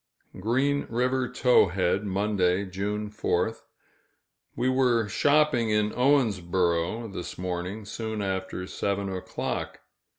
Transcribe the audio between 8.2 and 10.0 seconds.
after seven o'clock.